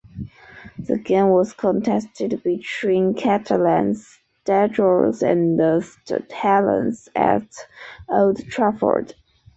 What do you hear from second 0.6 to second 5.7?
The game was contested between Catalans Dragons and